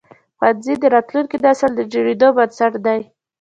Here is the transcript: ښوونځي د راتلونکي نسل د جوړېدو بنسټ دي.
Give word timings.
ښوونځي 0.37 0.73
د 0.81 0.83
راتلونکي 0.95 1.37
نسل 1.45 1.71
د 1.75 1.81
جوړېدو 1.93 2.27
بنسټ 2.37 2.73
دي. 2.85 2.99